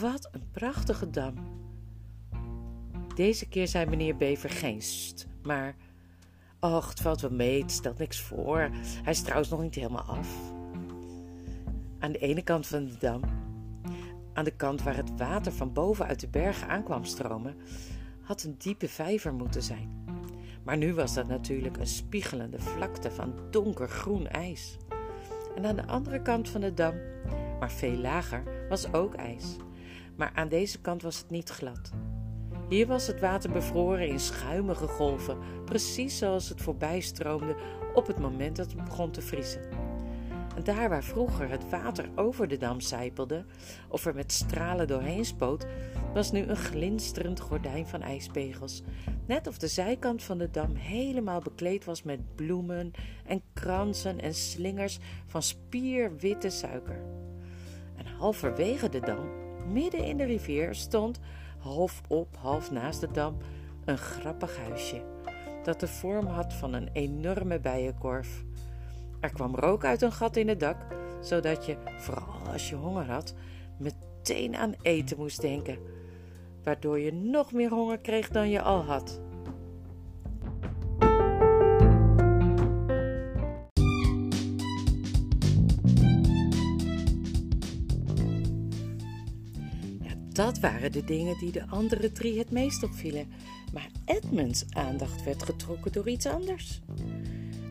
Wat 0.00 0.28
een 0.32 0.50
prachtige 0.50 1.10
dam. 1.10 1.49
Deze 3.14 3.48
keer 3.48 3.68
zei 3.68 3.86
meneer 3.86 4.16
Bever 4.16 4.50
geen 4.50 4.82
st, 4.82 5.26
maar. 5.42 5.74
Och, 6.60 6.88
het 6.88 7.00
valt 7.00 7.20
wel 7.20 7.30
mee, 7.30 7.62
het 7.62 7.70
stelt 7.70 7.98
niks 7.98 8.20
voor. 8.20 8.70
Hij 9.02 9.12
is 9.12 9.22
trouwens 9.22 9.50
nog 9.50 9.60
niet 9.60 9.74
helemaal 9.74 10.02
af. 10.02 10.28
Aan 11.98 12.12
de 12.12 12.18
ene 12.18 12.42
kant 12.42 12.66
van 12.66 12.84
de 12.84 12.96
dam 12.98 13.20
aan 14.32 14.44
de 14.44 14.56
kant 14.56 14.82
waar 14.82 14.96
het 14.96 15.16
water 15.16 15.52
van 15.52 15.72
boven 15.72 16.06
uit 16.06 16.20
de 16.20 16.28
bergen 16.28 16.68
aankwam 16.68 17.04
stromen, 17.04 17.56
had 18.22 18.42
een 18.42 18.54
diepe 18.58 18.88
vijver 18.88 19.34
moeten 19.34 19.62
zijn. 19.62 20.04
Maar 20.62 20.76
nu 20.76 20.94
was 20.94 21.14
dat 21.14 21.28
natuurlijk 21.28 21.76
een 21.76 21.86
spiegelende 21.86 22.58
vlakte 22.58 23.10
van 23.10 23.34
donkergroen 23.50 24.28
ijs. 24.28 24.76
En 25.56 25.66
aan 25.66 25.76
de 25.76 25.86
andere 25.86 26.22
kant 26.22 26.48
van 26.48 26.60
de 26.60 26.74
dam, 26.74 26.94
maar 27.58 27.70
veel 27.70 27.96
lager, 27.96 28.42
was 28.68 28.92
ook 28.92 29.14
ijs. 29.14 29.56
Maar 30.16 30.32
aan 30.34 30.48
deze 30.48 30.80
kant 30.80 31.02
was 31.02 31.18
het 31.18 31.30
niet 31.30 31.48
glad. 31.48 31.90
Hier 32.70 32.86
was 32.86 33.06
het 33.06 33.20
water 33.20 33.50
bevroren 33.50 34.08
in 34.08 34.20
schuimige 34.20 34.86
golven, 34.86 35.38
precies 35.64 36.18
zoals 36.18 36.48
het 36.48 36.60
voorbij 36.60 37.00
stroomde 37.00 37.56
op 37.94 38.06
het 38.06 38.18
moment 38.18 38.56
dat 38.56 38.72
het 38.72 38.84
begon 38.84 39.10
te 39.10 39.20
vriezen. 39.20 39.60
En 40.56 40.64
daar 40.64 40.88
waar 40.88 41.04
vroeger 41.04 41.48
het 41.48 41.70
water 41.70 42.08
over 42.14 42.48
de 42.48 42.56
dam 42.56 42.80
sijpelde, 42.80 43.44
of 43.88 44.06
er 44.06 44.14
met 44.14 44.32
stralen 44.32 44.86
doorheen 44.86 45.24
spoot, 45.24 45.66
was 46.14 46.32
nu 46.32 46.40
een 46.40 46.56
glinsterend 46.56 47.40
gordijn 47.40 47.86
van 47.86 48.02
ijspegels, 48.02 48.82
net 49.26 49.46
of 49.46 49.58
de 49.58 49.68
zijkant 49.68 50.22
van 50.22 50.38
de 50.38 50.50
dam 50.50 50.74
helemaal 50.74 51.40
bekleed 51.40 51.84
was 51.84 52.02
met 52.02 52.34
bloemen 52.34 52.92
en 53.24 53.42
kransen 53.52 54.20
en 54.20 54.34
slingers 54.34 54.98
van 55.26 55.42
spierwitte 55.42 56.50
suiker. 56.50 57.02
En 57.96 58.06
halverwege 58.06 58.88
de 58.88 59.00
dam, 59.00 59.28
midden 59.72 60.04
in 60.04 60.16
de 60.16 60.24
rivier, 60.24 60.74
stond, 60.74 61.20
half 61.60 62.02
op, 62.08 62.36
half 62.36 62.70
naast 62.70 63.00
de 63.00 63.10
dam, 63.12 63.36
een 63.84 63.98
grappig 63.98 64.56
huisje, 64.56 65.02
dat 65.64 65.80
de 65.80 65.88
vorm 65.88 66.26
had 66.26 66.52
van 66.52 66.72
een 66.72 66.88
enorme 66.92 67.60
bijenkorf. 67.60 68.44
Er 69.20 69.32
kwam 69.32 69.54
rook 69.54 69.84
uit 69.84 70.02
een 70.02 70.12
gat 70.12 70.36
in 70.36 70.48
het 70.48 70.60
dak, 70.60 70.76
zodat 71.20 71.66
je, 71.66 71.76
vooral 71.98 72.52
als 72.52 72.68
je 72.68 72.74
honger 72.74 73.10
had, 73.10 73.34
meteen 73.76 74.56
aan 74.56 74.74
eten 74.82 75.16
moest 75.18 75.40
denken, 75.40 75.78
waardoor 76.62 76.98
je 76.98 77.12
nog 77.12 77.52
meer 77.52 77.70
honger 77.70 77.98
kreeg 77.98 78.28
dan 78.28 78.50
je 78.50 78.62
al 78.62 78.84
had. 78.84 79.20
Dat 90.32 90.58
waren 90.58 90.92
de 90.92 91.04
dingen 91.04 91.38
die 91.38 91.52
de 91.52 91.66
andere 91.66 92.12
drie 92.12 92.38
het 92.38 92.50
meest 92.50 92.82
opvielen, 92.82 93.28
maar 93.72 93.88
Edmunds 94.04 94.64
aandacht 94.70 95.24
werd 95.24 95.42
getrokken 95.42 95.92
door 95.92 96.08
iets 96.08 96.26
anders. 96.26 96.80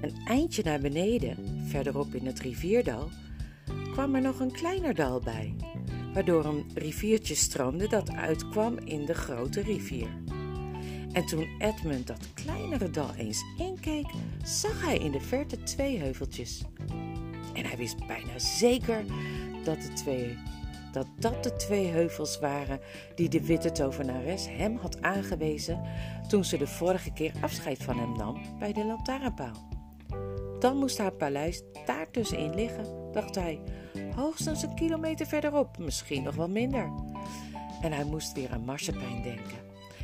Een 0.02 0.16
eindje 0.26 0.64
naar 0.64 0.80
beneden, 0.80 1.38
verderop 1.66 2.16
in 2.16 2.26
het 2.26 2.40
rivierdal, 2.40 3.10
kwam 3.92 4.16
er 4.16 4.22
nog 4.22 4.40
een 4.40 4.52
kleiner 4.52 4.96
dal 4.96 5.20
bij, 5.20 5.56
waardoor 6.14 6.46
een 6.46 6.66
riviertje 6.74 7.36
stroomde 7.36 7.88
dat 7.88 8.12
uitkwam 8.12 8.78
in 8.78 9.06
de 9.06 9.14
grote 9.14 9.62
rivier. 9.62 10.08
En 11.12 11.26
toen 11.26 11.48
Edmund 11.58 12.08
dat 12.08 12.34
kleinere 12.34 12.90
dal 12.90 13.14
eens 13.14 13.44
inkeek, 13.58 14.08
zag 14.44 14.86
hij 14.86 14.98
in 14.98 15.12
de 15.12 15.22
verte 15.22 15.64
twee 15.64 15.98
heuveltjes. 15.98 16.62
En 17.54 17.66
hij 17.66 17.78
wist 17.78 18.08
bijna 18.08 18.40
zeker 18.40 19.04
dat, 19.64 19.82
de 19.82 19.94
twee, 19.94 20.38
dat 20.92 21.08
dat 21.20 21.44
de 21.44 21.56
twee 21.56 21.88
heuvels 21.88 22.40
waren 22.40 22.80
die 23.16 23.30
de 23.30 23.46
witte 23.46 23.72
tovenares 23.72 24.48
hem 24.48 24.78
had 24.78 25.02
aangewezen 25.02 25.82
toen 26.28 26.46
ze 26.46 26.58
de 26.58 26.68
vorige 26.68 27.14
keer 27.14 27.34
afscheid 27.42 27.84
van 27.84 27.98
hem 27.98 28.18
nam 28.18 28.42
bij 28.60 28.74
de 28.74 28.86
lantaarnpaal. 28.86 29.68
Dan 30.60 30.78
moest 30.78 30.98
haar 30.98 31.14
paleis 31.14 31.64
daar 31.86 32.12
tussenin 32.12 32.56
liggen, 32.56 33.12
dacht 33.12 33.36
hij. 33.36 33.60
Hoogstens 34.16 34.64
een 34.64 34.76
kilometer 34.76 35.26
verderop, 35.26 35.78
misschien 35.78 36.24
nog 36.24 36.36
wel 36.36 36.50
minder. 36.50 36.92
En 37.82 37.92
hij 37.92 38.04
moest 38.04 38.34
weer 38.34 38.52
aan 38.52 38.66
Marsepein 38.66 39.22
denken 39.22 39.58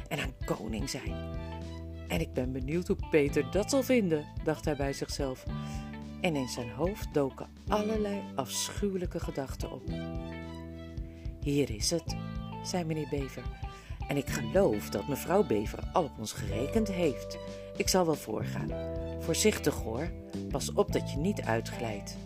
en 0.08 0.20
aan 0.20 0.34
koning 0.46 0.90
zijn. 0.90 1.14
En 2.08 2.20
ik 2.20 2.34
ben 2.34 2.52
benieuwd 2.52 2.88
hoe 2.88 2.98
Peter 3.10 3.52
dat 3.52 3.70
zal 3.70 3.84
vinden, 3.84 4.26
dacht 4.44 4.66
hij 4.66 4.76
bij 4.76 4.94
zichzelf. 4.94 5.46
En 6.22 6.36
in 6.36 6.48
zijn 6.48 6.70
hoofd 6.70 7.14
doken 7.14 7.48
allerlei 7.68 8.24
afschuwelijke 8.36 9.20
gedachten 9.20 9.72
op. 9.72 9.84
Hier 11.46 11.70
is 11.70 11.92
het, 11.92 12.16
zei 12.64 12.84
meneer 12.84 13.08
Bever. 13.10 13.44
En 14.08 14.18
ik 14.18 14.28
geloof 14.28 14.90
dat 14.90 15.08
mevrouw 15.08 15.44
Bever 15.44 15.80
al 15.94 16.04
op 16.04 16.12
ons 16.20 16.34
gerekend 16.34 16.92
heeft. 16.92 17.38
Ik 17.78 17.90
zal 17.90 18.06
wel 18.06 18.16
voorgaan. 18.16 18.70
Voorzichtig 19.20 19.76
hoor, 19.76 20.12
pas 20.52 20.74
op 20.74 20.92
dat 20.92 21.12
je 21.12 21.18
niet 21.18 21.42
uitglijdt. 21.42 22.18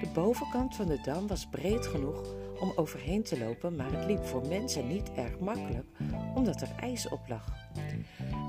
De 0.00 0.08
bovenkant 0.14 0.76
van 0.76 0.86
de 0.86 1.00
dam 1.04 1.26
was 1.26 1.48
breed 1.48 1.86
genoeg 1.86 2.34
om 2.60 2.72
overheen 2.76 3.22
te 3.22 3.38
lopen, 3.38 3.76
maar 3.76 3.92
het 3.92 4.06
liep 4.06 4.24
voor 4.24 4.46
mensen 4.48 4.88
niet 4.88 5.12
erg 5.12 5.38
makkelijk 5.38 5.86
omdat 6.34 6.60
er 6.60 6.70
ijs 6.80 7.08
op 7.08 7.20
lag. 7.28 7.44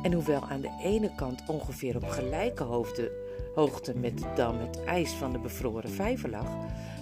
En 0.03 0.13
hoewel 0.13 0.43
aan 0.43 0.61
de 0.61 0.79
ene 0.83 1.15
kant 1.15 1.43
ongeveer 1.47 1.95
op 1.95 2.07
gelijke 2.07 2.63
hoogte 3.55 3.93
met 3.95 4.17
de 4.17 4.31
dam 4.35 4.59
het 4.59 4.83
ijs 4.83 5.11
van 5.11 5.31
de 5.31 5.39
bevroren 5.39 5.89
vijver 5.89 6.29
lag, 6.29 6.55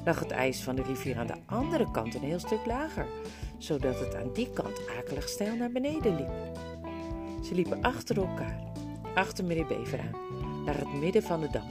lag 0.05 0.19
het 0.19 0.31
ijs 0.31 0.63
van 0.63 0.75
de 0.75 0.83
rivier 0.83 1.17
aan 1.17 1.27
de 1.27 1.37
andere 1.45 1.91
kant 1.91 2.15
een 2.15 2.21
heel 2.21 2.39
stuk 2.39 2.65
lager, 2.65 3.05
zodat 3.57 3.99
het 3.99 4.15
aan 4.15 4.33
die 4.33 4.49
kant 4.53 4.79
akelig 4.99 5.29
steil 5.29 5.55
naar 5.55 5.71
beneden 5.71 6.15
liep. 6.15 6.57
Ze 7.43 7.55
liepen 7.55 7.81
achter 7.81 8.17
elkaar, 8.17 8.59
achter 9.15 9.45
meneer 9.45 9.65
Bever 9.65 9.99
aan, 9.99 10.63
naar 10.65 10.77
het 10.77 10.93
midden 10.93 11.23
van 11.23 11.41
de 11.41 11.49
dam. 11.51 11.67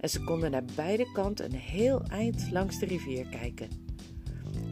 En 0.00 0.10
ze 0.10 0.24
konden 0.24 0.50
naar 0.50 0.64
beide 0.74 1.12
kanten 1.12 1.44
een 1.44 1.58
heel 1.58 2.02
eind 2.02 2.48
langs 2.50 2.78
de 2.78 2.86
rivier 2.86 3.26
kijken. 3.26 3.68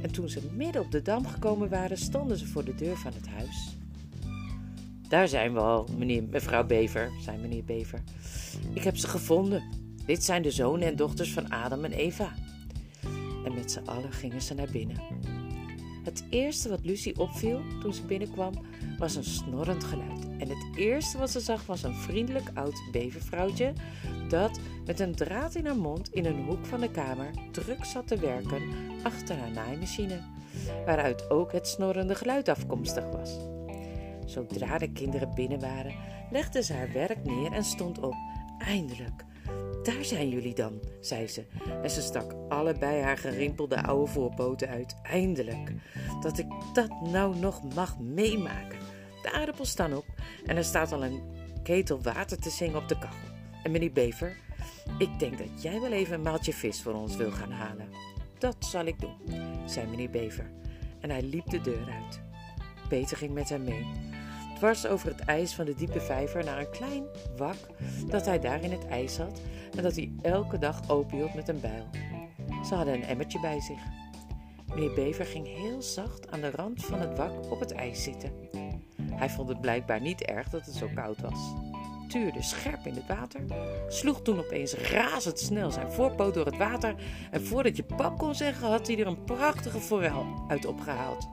En 0.02 0.12
toen 0.12 0.28
ze 0.28 0.40
midden 0.52 0.82
op 0.82 0.90
de 0.90 1.02
dam 1.02 1.26
gekomen 1.26 1.68
waren, 1.68 1.98
stonden 1.98 2.36
ze 2.36 2.46
voor 2.46 2.64
de 2.64 2.74
deur 2.74 2.96
van 2.96 3.12
het 3.12 3.28
huis. 3.28 3.76
Daar 5.08 5.28
zijn 5.28 5.52
we 5.52 5.60
al, 5.60 5.88
meneer, 5.98 6.22
mevrouw 6.22 6.66
Bever, 6.66 7.10
zei 7.20 7.38
meneer 7.38 7.64
Bever. 7.64 8.02
Ik 8.72 8.82
heb 8.82 8.96
ze 8.96 9.08
gevonden. 9.08 9.62
Dit 10.04 10.24
zijn 10.24 10.42
de 10.42 10.50
zonen 10.50 10.88
en 10.88 10.96
dochters 10.96 11.32
van 11.32 11.50
Adam 11.50 11.84
en 11.84 11.92
Eva. 11.92 12.32
En 13.46 13.54
met 13.54 13.70
z'n 13.70 13.84
allen 13.84 14.12
gingen 14.12 14.42
ze 14.42 14.54
naar 14.54 14.70
binnen. 14.72 15.00
Het 16.04 16.24
eerste 16.30 16.68
wat 16.68 16.84
Lucie 16.84 17.18
opviel 17.18 17.60
toen 17.80 17.94
ze 17.94 18.02
binnenkwam, 18.02 18.52
was 18.98 19.14
een 19.14 19.24
snorrend 19.24 19.84
geluid. 19.84 20.26
En 20.38 20.48
het 20.48 20.66
eerste 20.76 21.18
wat 21.18 21.30
ze 21.30 21.40
zag 21.40 21.66
was 21.66 21.82
een 21.82 21.94
vriendelijk 21.94 22.50
oud 22.54 22.82
bevervrouwtje 22.92 23.72
dat 24.28 24.60
met 24.84 25.00
een 25.00 25.14
draad 25.14 25.54
in 25.54 25.66
haar 25.66 25.76
mond 25.76 26.12
in 26.12 26.24
een 26.24 26.44
hoek 26.44 26.66
van 26.66 26.80
de 26.80 26.90
kamer 26.90 27.30
druk 27.52 27.84
zat 27.84 28.06
te 28.06 28.16
werken 28.16 28.62
achter 29.02 29.36
haar 29.36 29.50
naaimachine, 29.50 30.20
waaruit 30.84 31.30
ook 31.30 31.52
het 31.52 31.68
snorrende 31.68 32.14
geluid 32.14 32.48
afkomstig 32.48 33.04
was. 33.10 33.38
Zodra 34.24 34.78
de 34.78 34.92
kinderen 34.92 35.34
binnen 35.34 35.60
waren, 35.60 35.94
legde 36.30 36.62
ze 36.62 36.72
haar 36.72 36.92
werk 36.92 37.24
neer 37.24 37.52
en 37.52 37.64
stond 37.64 37.98
op. 37.98 38.14
Eindelijk, 38.58 39.24
daar 39.86 40.04
zijn 40.04 40.28
jullie 40.28 40.54
dan, 40.54 40.80
zei 41.00 41.28
ze. 41.28 41.44
En 41.82 41.90
ze 41.90 42.02
stak 42.02 42.34
allebei 42.48 43.02
haar 43.02 43.18
gerimpelde 43.18 43.82
oude 43.82 44.12
voorpoten 44.12 44.68
uit. 44.68 44.96
Eindelijk, 45.02 45.72
dat 46.20 46.38
ik 46.38 46.46
dat 46.72 47.00
nou 47.00 47.36
nog 47.36 47.74
mag 47.74 47.98
meemaken. 47.98 48.78
De 49.22 49.32
aardappels 49.32 49.70
staan 49.70 49.94
op 49.94 50.04
en 50.46 50.56
er 50.56 50.64
staat 50.64 50.92
al 50.92 51.04
een 51.04 51.22
ketel 51.62 52.02
water 52.02 52.38
te 52.38 52.50
zingen 52.50 52.76
op 52.76 52.88
de 52.88 52.98
kachel. 52.98 53.34
En 53.62 53.70
meneer 53.70 53.92
Bever, 53.92 54.36
ik 54.98 55.18
denk 55.18 55.38
dat 55.38 55.62
jij 55.62 55.80
wel 55.80 55.92
even 55.92 56.14
een 56.14 56.22
maaltje 56.22 56.52
vis 56.52 56.82
voor 56.82 56.94
ons 56.94 57.16
wil 57.16 57.30
gaan 57.30 57.52
halen. 57.52 57.88
Dat 58.38 58.56
zal 58.58 58.84
ik 58.84 59.00
doen, 59.00 59.16
zei 59.66 59.86
meneer 59.86 60.10
Bever. 60.10 60.50
En 61.00 61.10
hij 61.10 61.22
liep 61.22 61.50
de 61.50 61.60
deur 61.60 61.90
uit. 62.02 62.20
Peter 62.88 63.16
ging 63.16 63.32
met 63.32 63.48
hem 63.48 63.64
mee. 63.64 63.86
Dwars 64.56 64.86
over 64.86 65.08
het 65.08 65.20
ijs 65.20 65.54
van 65.54 65.64
de 65.64 65.74
diepe 65.74 66.00
vijver 66.00 66.44
naar 66.44 66.58
een 66.58 66.70
klein 66.70 67.04
wak 67.36 67.56
dat 68.06 68.26
hij 68.26 68.40
daar 68.40 68.62
in 68.62 68.70
het 68.70 68.86
ijs 68.86 69.16
had 69.16 69.40
en 69.76 69.82
dat 69.82 69.96
hij 69.96 70.12
elke 70.22 70.58
dag 70.58 70.90
openhield 70.90 71.34
met 71.34 71.48
een 71.48 71.60
bijl. 71.60 71.86
Ze 72.64 72.74
hadden 72.74 72.94
een 72.94 73.04
emmertje 73.04 73.40
bij 73.40 73.60
zich. 73.60 73.80
Meneer 74.74 74.94
Bever 74.94 75.24
ging 75.24 75.46
heel 75.46 75.82
zacht 75.82 76.30
aan 76.30 76.40
de 76.40 76.50
rand 76.50 76.84
van 76.84 77.00
het 77.00 77.16
wak 77.16 77.50
op 77.50 77.60
het 77.60 77.72
ijs 77.72 78.02
zitten. 78.02 78.32
Hij 79.12 79.30
vond 79.30 79.48
het 79.48 79.60
blijkbaar 79.60 80.00
niet 80.00 80.22
erg 80.22 80.48
dat 80.48 80.66
het 80.66 80.74
zo 80.74 80.88
koud 80.94 81.20
was. 81.20 81.54
Tuurde 82.08 82.42
scherp 82.42 82.86
in 82.86 82.94
het 82.94 83.06
water, 83.06 83.40
sloeg 83.88 84.22
toen 84.22 84.38
opeens 84.38 84.74
razendsnel 84.74 85.70
zijn 85.70 85.92
voorpoot 85.92 86.34
door 86.34 86.46
het 86.46 86.56
water 86.56 86.94
en 87.30 87.46
voordat 87.46 87.76
je 87.76 87.82
pap 87.82 88.18
kon 88.18 88.34
zeggen 88.34 88.68
had 88.68 88.86
hij 88.86 88.98
er 88.98 89.06
een 89.06 89.24
prachtige 89.24 89.80
forel 89.80 90.44
uit 90.48 90.66
opgehaald. 90.66 91.28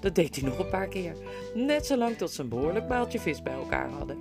Dat 0.00 0.14
deed 0.14 0.36
hij 0.36 0.48
nog 0.48 0.58
een 0.58 0.68
paar 0.68 0.88
keer, 0.88 1.16
net 1.54 1.86
zolang 1.86 2.16
tot 2.16 2.30
ze 2.30 2.42
een 2.42 2.48
behoorlijk 2.48 2.86
paaltje 2.86 3.20
vis 3.20 3.42
bij 3.42 3.52
elkaar 3.52 3.90
hadden. 3.90 4.18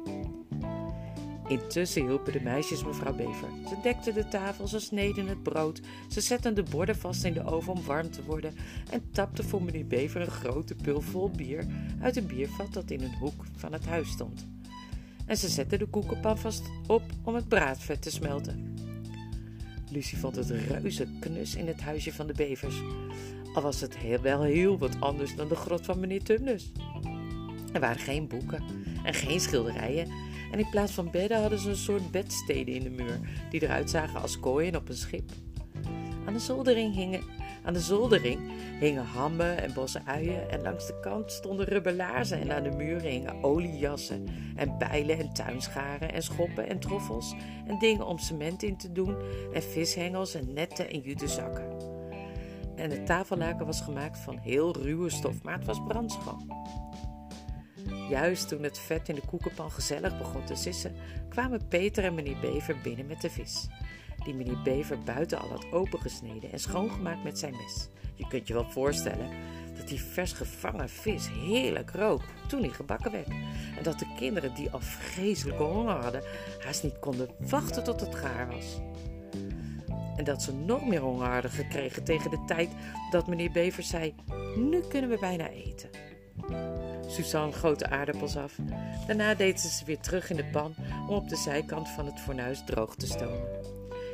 Intussen 1.48 2.02
hielpen 2.02 2.34
de 2.34 2.42
meisjes 2.42 2.84
mevrouw 2.84 3.16
Bever. 3.16 3.50
Ze 3.68 3.76
dekten 3.84 4.14
de 4.14 4.28
tafel, 4.28 4.68
ze 4.68 4.80
sneden 4.80 5.28
het 5.28 5.44
brood, 5.44 5.82
ze 6.08 6.22
zetten 6.22 6.56
de 6.56 6.64
borden 6.64 6.96
vast 6.96 7.24
in 7.24 7.34
de 7.34 7.44
oven 7.44 7.74
om 7.74 7.84
warm 7.84 8.12
te 8.12 8.24
worden 8.24 8.56
en 8.92 9.12
tapten 9.12 9.44
voor 9.44 9.64
meneer 9.64 9.88
Bever 9.88 10.22
een 10.22 10.28
grote 10.32 10.76
pul 10.76 11.02
vol 11.02 11.30
bier 11.30 11.66
uit 12.02 12.16
een 12.18 12.28
biervat 12.28 12.74
dat 12.74 12.92
in 12.92 13.02
een 13.02 13.18
hoek 13.20 13.44
van 13.56 13.74
het 13.74 13.86
huis 13.86 14.10
stond. 14.10 14.48
En 15.26 15.38
ze 15.38 15.50
zetten 15.50 15.80
de 15.80 15.86
koekenpan 15.86 16.38
vast 16.38 16.64
op 16.88 17.04
om 17.24 17.36
het 17.36 17.48
braadvet 17.48 18.02
te 18.02 18.12
smelten. 18.12 18.76
Lucie 19.92 20.18
vond 20.18 20.36
het 20.36 20.50
reuze 20.50 21.08
knus 21.20 21.56
in 21.56 21.68
het 21.68 21.82
huisje 21.82 22.14
van 22.14 22.28
de 22.28 22.34
bevers, 22.34 22.82
al 23.58 23.64
was 23.64 23.82
het 23.82 23.98
heel, 23.98 24.22
wel 24.22 24.42
heel 24.42 24.78
wat 24.78 25.00
anders 25.00 25.36
dan 25.36 25.48
de 25.48 25.56
grot 25.56 25.86
van 25.86 26.00
meneer 26.00 26.24
Tumnus. 26.24 26.72
Er 27.74 27.80
waren 27.80 28.00
geen 28.00 28.28
boeken 28.28 28.64
en 29.04 29.14
geen 29.14 29.40
schilderijen 29.40 30.08
en 30.52 30.60
in 30.60 30.70
plaats 30.70 30.92
van 30.92 31.12
bedden 31.12 31.42
hadden 31.42 31.60
ze 31.60 31.70
een 31.70 31.76
soort 31.76 32.12
bedsteden 32.12 32.74
in 32.74 32.84
de 32.84 32.90
muur, 32.90 33.20
die 33.50 33.62
eruit 33.64 33.90
zagen 33.90 34.22
als 34.22 34.40
kooien 34.40 34.76
op 34.76 34.90
een 34.90 34.96
schip. 34.96 35.32
Aan 36.26 36.34
de 36.34 36.40
zoldering 36.40 36.96
hingen, 36.96 37.22
aan 37.64 37.74
de 37.74 37.80
zoldering 37.80 38.40
hingen 38.80 39.06
hammen 39.06 39.62
en 39.62 39.74
bossen 39.74 40.06
uien 40.06 40.50
en 40.50 40.62
langs 40.62 40.88
de 40.88 41.00
kant 41.00 41.32
stonden 41.32 41.66
rubberlaarzen 41.66 42.40
en 42.42 42.52
aan 42.52 42.64
de 42.64 42.72
muren 42.72 43.12
hingen 43.12 43.44
oliejassen 43.44 44.28
en 44.56 44.78
bijlen 44.78 45.18
en 45.20 45.34
tuinscharen 45.34 46.14
en 46.14 46.24
schoppen 46.24 46.70
en 46.70 46.80
troffels 46.80 47.36
en 47.68 47.80
dingen 47.80 48.06
om 48.06 48.18
cement 48.18 48.64
in 48.64 48.78
te 48.78 48.92
doen 48.92 49.16
en 49.54 49.64
vishengels 49.64 50.34
en 50.34 50.54
netten 50.54 50.90
en 50.90 51.00
jutezakken. 51.00 51.77
En 52.78 52.92
het 52.92 53.06
tafellaken 53.06 53.66
was 53.66 53.82
gemaakt 53.82 54.20
van 54.20 54.38
heel 54.38 54.78
ruwe 54.82 55.10
stof, 55.10 55.44
maar 55.44 55.58
het 55.58 55.66
was 55.66 55.84
brandschoon. 55.88 56.52
Juist 58.10 58.48
toen 58.48 58.64
het 58.64 58.80
vet 58.80 59.10
in 59.10 59.16
de 59.16 59.26
koekenpan 59.26 59.72
gezellig 59.72 60.18
begon 60.18 60.46
te 60.46 60.56
sissen, 60.56 60.96
kwamen 61.30 61.68
Peter 61.68 62.04
en 62.04 62.16
meneer 62.16 62.40
Bever 62.40 62.76
binnen 62.84 63.08
met 63.08 63.22
de 63.22 63.30
vis. 63.30 63.68
Die 64.24 64.34
meneer 64.34 64.62
Bever 64.62 65.00
buiten 65.00 65.40
al 65.40 65.50
had 65.50 65.72
opengesneden 65.72 66.52
en 66.52 66.60
schoongemaakt 66.60 67.24
met 67.24 67.40
zijn 67.40 67.56
mes. 67.56 67.90
Je 68.16 68.28
kunt 68.28 68.48
je 68.48 68.54
wel 68.54 68.70
voorstellen 68.70 69.30
dat 69.78 69.88
die 69.88 70.02
vers 70.02 70.32
gevangen 70.32 70.90
vis 70.90 71.30
heerlijk 71.30 71.92
rook 71.92 72.22
toen 72.48 72.62
hij 72.62 72.70
gebakken 72.70 73.12
werd. 73.12 73.28
En 73.78 73.84
dat 73.84 74.00
de 74.00 74.14
kinderen 74.18 74.56
die 74.56 74.72
al 74.72 74.80
vreselijke 74.80 75.64
honger 75.64 75.96
hadden, 75.96 76.24
haast 76.66 76.84
niet 76.84 77.00
konden 77.00 77.30
wachten 77.50 77.84
tot 77.84 78.00
het 78.00 78.16
gaar 78.16 78.48
was. 78.48 78.80
En 80.18 80.24
dat 80.24 80.42
ze 80.42 80.54
nog 80.54 80.86
meer 80.86 81.02
honger 81.02 81.28
hadden 81.28 81.52
gekregen 81.52 82.04
tegen 82.04 82.30
de 82.30 82.44
tijd 82.46 82.70
dat 83.12 83.28
meneer 83.28 83.52
Bever 83.52 83.84
zei: 83.84 84.16
Nu 84.56 84.80
kunnen 84.80 85.10
we 85.10 85.18
bijna 85.20 85.50
eten. 85.50 85.90
Suzanne 87.08 87.54
goot 87.54 87.80
de 87.80 87.90
aardappels 87.90 88.38
af. 88.38 88.56
Daarna 89.08 89.34
deed 89.34 89.60
ze 89.60 89.70
ze 89.70 89.86
weer 89.86 90.00
terug 90.00 90.30
in 90.30 90.36
de 90.36 90.46
pan 90.46 90.76
om 91.08 91.16
op 91.16 91.30
de 91.30 91.36
zijkant 91.36 91.90
van 91.90 92.06
het 92.06 92.20
fornuis 92.20 92.64
droog 92.66 92.96
te 92.96 93.08
stomen. 93.08 93.48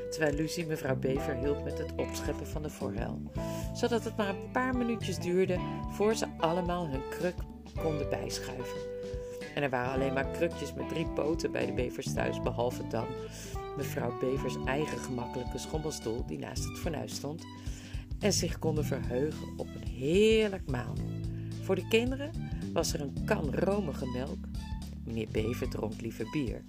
Terwijl 0.10 0.36
Lucie 0.36 0.66
mevrouw 0.66 0.96
Bever 0.96 1.36
hielp 1.36 1.64
met 1.64 1.78
het 1.78 1.92
opscheppen 1.96 2.48
van 2.48 2.62
de 2.62 2.70
forel, 2.70 3.22
zodat 3.74 4.04
het 4.04 4.18
maar 4.18 4.30
een 4.30 4.52
paar 4.52 4.76
minuutjes 4.78 5.20
duurde 5.20 5.60
voor 5.92 6.16
ze 6.16 6.28
allemaal 6.38 6.88
hun 6.88 7.10
kruk 7.10 7.36
konden 7.82 8.10
bijschuiven. 8.10 8.93
En 9.56 9.64
er 9.64 9.70
waren 9.70 9.94
alleen 9.94 10.14
maar 10.14 10.26
krukjes 10.28 10.74
met 10.74 10.90
drie 10.90 11.06
poten 11.06 11.52
bij 11.52 11.66
de 11.66 11.74
Bevers 11.74 12.14
thuis, 12.14 12.42
behalve 12.42 12.88
dan 12.88 13.06
mevrouw 13.78 14.20
Bevers 14.20 14.56
eigen 14.66 14.98
gemakkelijke 14.98 15.58
schommelstoel 15.58 16.26
die 16.26 16.40
naast 16.40 16.64
het 16.64 16.80
fornuis 16.80 17.16
stond 17.16 17.46
en 18.20 18.34
zich 18.34 18.60
konden 18.60 18.86
verheugen 18.86 19.48
op 19.58 19.68
een 19.76 19.88
heerlijk 19.88 20.70
maal. 20.70 20.94
Voor 21.62 21.76
de 21.76 21.88
kinderen 21.88 22.32
was 22.74 22.94
er 22.94 23.02
een 23.02 23.18
kan 23.26 23.56
romige 23.56 24.06
melk. 24.06 24.38
Meneer 25.06 25.28
Bever 25.32 25.70
dronk 25.70 26.02
liever 26.02 26.28
bier. 26.32 26.64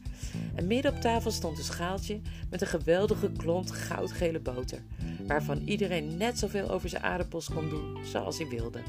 En 0.55 0.66
midden 0.66 0.92
op 0.92 1.01
tafel 1.01 1.31
stond 1.31 1.59
een 1.59 1.64
schaaltje 1.64 2.20
met 2.51 2.61
een 2.61 2.66
geweldige 2.66 3.33
klont 3.37 3.70
goudgele 3.70 4.40
boter, 4.40 4.83
waarvan 5.27 5.62
iedereen 5.64 6.16
net 6.16 6.38
zoveel 6.38 6.70
over 6.70 6.88
zijn 6.88 7.03
aardappels 7.03 7.49
kon 7.49 7.68
doen 7.68 8.05
zoals 8.05 8.38
hij 8.38 8.49
wilde. 8.49 8.81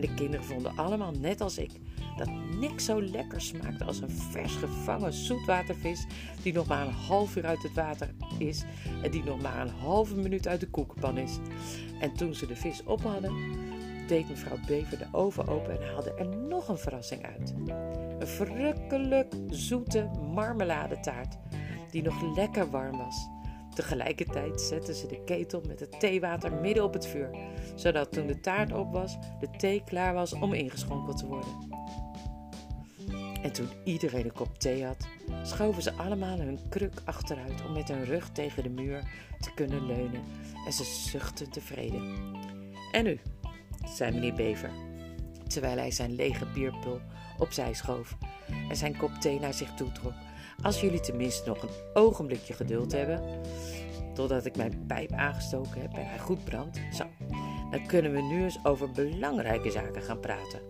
En 0.00 0.06
de 0.06 0.14
kinderen 0.14 0.46
vonden 0.46 0.76
allemaal 0.76 1.12
net 1.12 1.40
als 1.40 1.58
ik 1.58 1.70
dat 2.16 2.28
niks 2.58 2.84
zo 2.84 3.02
lekker 3.02 3.40
smaakte 3.40 3.84
als 3.84 4.00
een 4.00 4.10
vers 4.10 4.54
gevangen 4.54 5.12
zoetwatervis 5.12 6.06
die 6.42 6.52
nog 6.52 6.66
maar 6.66 6.86
een 6.86 6.92
half 6.92 7.36
uur 7.36 7.46
uit 7.46 7.62
het 7.62 7.74
water 7.74 8.14
is 8.38 8.64
en 9.02 9.10
die 9.10 9.24
nog 9.24 9.42
maar 9.42 9.60
een 9.60 9.74
halve 9.80 10.16
minuut 10.16 10.48
uit 10.48 10.60
de 10.60 10.68
koekenpan 10.68 11.18
is. 11.18 11.38
En 12.00 12.14
toen 12.14 12.34
ze 12.34 12.46
de 12.46 12.56
vis 12.56 12.82
op 12.84 13.02
hadden, 13.02 13.32
deed 14.06 14.28
mevrouw 14.28 14.58
Bever 14.66 14.98
de 14.98 15.06
oven 15.12 15.48
open 15.48 15.80
en 15.80 15.88
haalde 15.88 16.14
er 16.14 16.28
nog 16.28 16.68
een 16.68 16.78
verrassing 16.78 17.24
uit. 17.24 17.54
Een 18.18 18.28
verrukkelijk 18.28 19.34
zoete 19.48 20.10
marmeladetaart 20.34 21.36
die 21.90 22.02
nog 22.02 22.36
lekker 22.36 22.70
warm 22.70 22.96
was. 22.96 23.28
Tegelijkertijd 23.74 24.60
zette 24.60 24.94
ze 24.94 25.06
de 25.06 25.24
ketel 25.24 25.62
met 25.66 25.80
het 25.80 26.00
theewater 26.00 26.52
midden 26.52 26.84
op 26.84 26.92
het 26.92 27.06
vuur, 27.06 27.30
zodat 27.74 28.12
toen 28.12 28.26
de 28.26 28.40
taart 28.40 28.72
op 28.72 28.92
was, 28.92 29.16
de 29.40 29.50
thee 29.56 29.82
klaar 29.84 30.14
was 30.14 30.32
om 30.32 30.52
ingeschonken 30.52 31.16
te 31.16 31.26
worden. 31.26 31.78
En 33.42 33.52
toen 33.52 33.68
iedereen 33.84 34.24
een 34.24 34.32
kop 34.32 34.58
thee 34.58 34.84
had, 34.84 35.08
schoven 35.42 35.82
ze 35.82 35.92
allemaal 35.92 36.38
hun 36.38 36.58
kruk 36.68 37.02
achteruit 37.04 37.64
om 37.66 37.72
met 37.72 37.88
hun 37.88 38.04
rug 38.04 38.30
tegen 38.30 38.62
de 38.62 38.68
muur 38.68 39.02
te 39.40 39.54
kunnen 39.54 39.86
leunen 39.86 40.22
en 40.66 40.72
ze 40.72 40.84
zuchtten 40.84 41.50
tevreden. 41.50 42.16
En 42.92 43.04
nu, 43.04 43.20
zei 43.96 44.12
meneer 44.12 44.34
Bever, 44.34 44.70
terwijl 45.46 45.76
hij 45.76 45.90
zijn 45.90 46.14
lege 46.14 46.46
bierpul 46.46 47.00
opzij 47.38 47.74
schoof 47.74 48.16
en 48.68 48.76
zijn 48.76 48.96
kop 48.96 49.12
thee 49.12 49.40
naar 49.40 49.54
zich 49.54 49.74
toe 49.74 49.92
trok. 49.92 50.14
Als 50.62 50.80
jullie 50.80 51.00
tenminste 51.00 51.48
nog 51.48 51.62
een 51.62 51.94
ogenblikje 51.94 52.52
geduld 52.52 52.92
hebben, 52.92 53.22
totdat 54.14 54.44
ik 54.44 54.56
mijn 54.56 54.84
pijp 54.86 55.12
aangestoken 55.12 55.80
heb 55.80 55.92
en 55.92 56.06
hij 56.06 56.18
goed 56.18 56.44
brandt, 56.44 56.80
zo, 56.92 57.04
dan 57.70 57.86
kunnen 57.86 58.12
we 58.12 58.22
nu 58.22 58.42
eens 58.42 58.58
over 58.64 58.90
belangrijke 58.90 59.70
zaken 59.70 60.02
gaan 60.02 60.20
praten. 60.20 60.60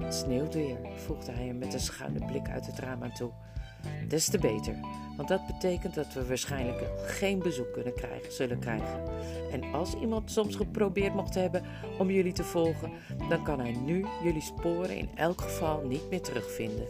Het 0.00 0.14
sneeuwt 0.14 0.54
weer, 0.54 0.76
voegde 0.96 1.32
hij 1.32 1.46
hem 1.46 1.58
met 1.58 1.74
een 1.74 1.80
schuine 1.80 2.24
blik 2.26 2.48
uit 2.48 2.66
het 2.66 2.78
raam 2.78 3.02
aan 3.02 3.12
toe. 3.12 3.30
Des 4.08 4.28
te 4.28 4.38
beter, 4.38 4.74
want 5.16 5.28
dat 5.28 5.46
betekent 5.46 5.94
dat 5.94 6.12
we 6.12 6.26
waarschijnlijk 6.26 6.84
geen 7.06 7.38
bezoek 7.38 7.72
kunnen 7.72 7.94
krijgen, 7.94 8.32
zullen 8.32 8.58
krijgen. 8.58 9.02
En 9.52 9.72
als 9.72 9.94
iemand 9.94 10.30
soms 10.30 10.56
geprobeerd 10.56 11.14
mocht 11.14 11.34
hebben 11.34 11.62
om 11.98 12.10
jullie 12.10 12.32
te 12.32 12.44
volgen, 12.44 12.90
dan 13.28 13.44
kan 13.44 13.60
hij 13.60 13.72
nu 13.72 14.06
jullie 14.22 14.42
sporen 14.42 14.96
in 14.96 15.10
elk 15.14 15.40
geval 15.40 15.86
niet 15.86 16.10
meer 16.10 16.22
terugvinden. 16.22 16.86